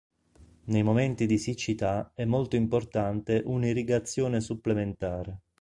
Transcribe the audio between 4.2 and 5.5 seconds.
supplementare.